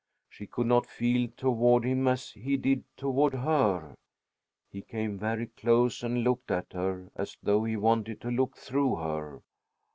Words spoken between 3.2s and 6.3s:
her. He came very close and